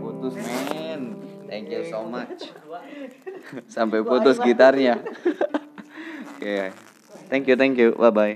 putus 0.00 0.34
men. 0.40 1.00
Thank 1.44 1.68
you 1.68 1.84
so 1.84 2.08
much. 2.08 2.48
Sampai 3.74 4.00
putus 4.00 4.40
gitarnya. 4.40 5.04
oke. 6.40 6.56
Thank 7.28 7.44
you 7.46 7.54
thank 7.54 7.76
you. 7.76 7.92
Bye 7.94 8.10
bye 8.10 8.34